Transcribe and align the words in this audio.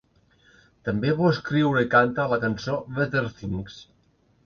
També 0.89 1.11
va 1.11 1.19
coescriure 1.19 1.85
i 1.87 1.91
canta 1.93 2.25
a 2.25 2.33
la 2.35 2.43
cançó 2.49 2.81
"Better 2.99 3.25
Things". 3.39 3.81